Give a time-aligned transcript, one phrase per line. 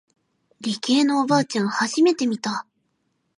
[0.61, 2.65] 理系のおばあちゃん初めて見た。